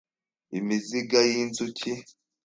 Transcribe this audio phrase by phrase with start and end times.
[0.57, 1.91] imizinga y inzuki